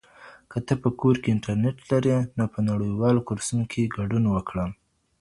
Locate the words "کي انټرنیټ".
1.23-1.77